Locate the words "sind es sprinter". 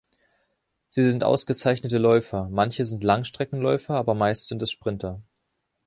4.47-5.21